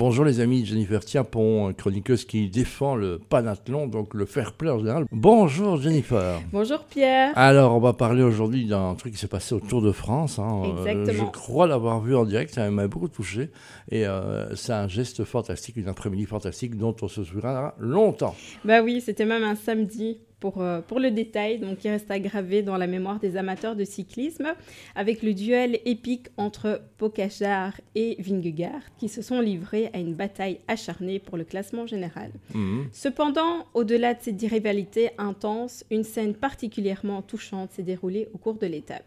[0.00, 4.78] Bonjour les amis, Jennifer Tiapon, chroniqueuse qui défend le panathlon, donc le fair play en
[4.78, 5.04] général.
[5.12, 6.40] Bonjour Jennifer.
[6.54, 7.36] Bonjour Pierre.
[7.36, 10.38] Alors on va parler aujourd'hui d'un truc qui s'est passé au Tour de France.
[10.38, 10.62] Hein.
[10.64, 11.26] Exactement.
[11.26, 13.50] je crois l'avoir vu en direct, ça m'a beaucoup touché.
[13.90, 18.34] Et euh, c'est un geste fantastique, une après-midi fantastique dont on se souviendra longtemps.
[18.64, 22.62] Bah oui, c'était même un samedi pour, euh, pour le détail, donc qui reste aggravé
[22.62, 24.54] dans la mémoire des amateurs de cyclisme,
[24.94, 30.58] avec le duel épique entre Pogacar et Vingegaard, qui se sont livrés à une bataille
[30.66, 32.30] acharnée pour le classement général.
[32.54, 32.88] Mhm.
[32.92, 38.66] Cependant, au-delà de cette rivalité intense, une scène particulièrement touchante s'est déroulée au cours de
[38.66, 39.04] l'étape.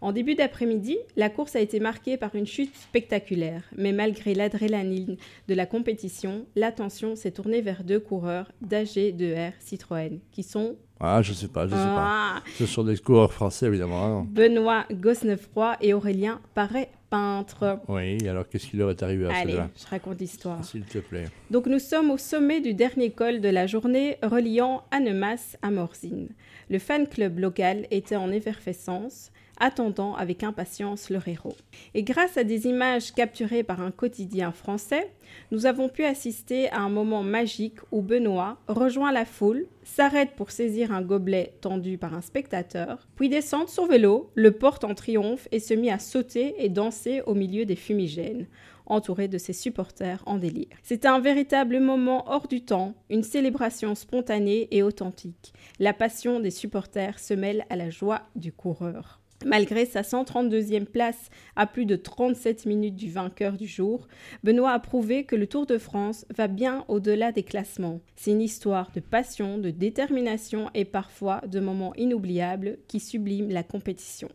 [0.00, 5.16] En début d'après-midi, la course a été marquée par une chute spectaculaire, mais malgré l'adrénaline
[5.48, 11.32] de la compétition, l'attention s'est tournée vers deux coureurs d'AG2R Citroën, qui sont ah, je
[11.32, 12.38] sais pas, je sais pas.
[12.38, 12.42] Ah.
[12.56, 14.04] Ce sont des coureurs français, évidemment.
[14.04, 14.26] Hein.
[14.28, 17.78] Benoît Gosnefroy et Aurélien Paré peintre.
[17.88, 20.62] Oui, alors qu'est-ce qui leur est arrivé à Allez, je raconte l'histoire.
[20.64, 21.26] S'il te plaît.
[21.50, 26.28] Donc nous sommes au sommet du dernier col de la journée reliant Annemasse à Morzine.
[26.68, 31.56] Le fan club local était en effervescence attendant avec impatience leur héros.
[31.94, 35.10] Et grâce à des images capturées par un quotidien français,
[35.50, 40.50] nous avons pu assister à un moment magique où Benoît rejoint la foule, s'arrête pour
[40.50, 44.94] saisir un gobelet tendu par un spectateur, puis descend de son vélo, le porte en
[44.94, 48.46] triomphe et se mit à sauter et danser au milieu des fumigènes
[48.88, 50.76] entouré de ses supporters en délire.
[50.82, 55.52] C'était un véritable moment hors du temps, une célébration spontanée et authentique.
[55.78, 59.20] La passion des supporters se mêle à la joie du coureur.
[59.46, 64.08] Malgré sa 132e place à plus de 37 minutes du vainqueur du jour,
[64.42, 68.00] Benoît a prouvé que le Tour de France va bien au-delà des classements.
[68.16, 73.62] C'est une histoire de passion, de détermination et parfois de moments inoubliables qui subliment la
[73.62, 74.28] compétition.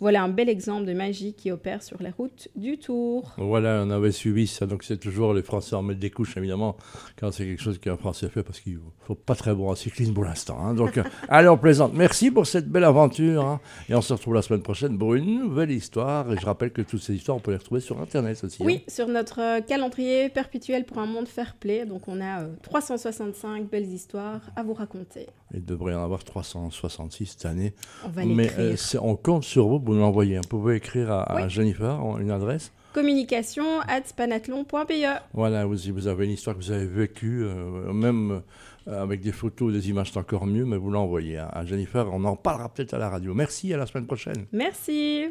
[0.00, 3.32] Voilà un bel exemple de magie qui opère sur la route du Tour.
[3.38, 4.66] Voilà, on avait suivi ça.
[4.66, 6.76] Donc c'est toujours les Français en mettent des couches, évidemment,
[7.18, 9.74] quand c'est quelque chose qu'un Français fait, parce qu'il ne faut pas très bon en
[9.74, 10.58] cyclisme pour l'instant.
[10.60, 10.74] Hein.
[10.74, 11.92] Donc, allez, on plaisante.
[11.94, 13.44] Merci pour cette belle aventure.
[13.44, 13.60] Hein.
[13.88, 16.30] Et on se retrouve la semaine prochaine pour une nouvelle histoire.
[16.32, 18.62] Et je rappelle que toutes ces histoires, on peut les retrouver sur Internet aussi.
[18.62, 18.84] Oui, hein.
[18.88, 21.86] sur notre euh, calendrier perpétuel pour un monde fair play.
[21.86, 25.26] Donc on a 365 euh, belles histoires à vous raconter.
[25.52, 27.74] Il devrait y en avoir 366 cette année.
[28.04, 30.36] On va Mais euh, on compte sur vous pour nous l'envoyer.
[30.36, 35.18] Vous pouvez écrire à, Jennifer une adresse communication at panathlon.pe.
[35.32, 38.42] Voilà, vous, vous avez une histoire que vous avez vécue, euh, même
[38.86, 42.08] euh, avec des photos, des images, c'est encore mieux, mais vous l'envoyez à, à Jennifer.
[42.12, 43.34] On en parlera peut-être à la radio.
[43.34, 44.46] Merci, à la semaine prochaine.
[44.52, 45.24] Merci.